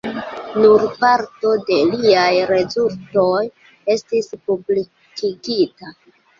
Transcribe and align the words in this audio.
Nur 0.61 0.85
parto 1.03 1.51
de 1.67 1.77
liaj 1.91 2.33
rezultoj 2.53 3.45
estis 3.99 4.33
publikigita. 4.49 5.97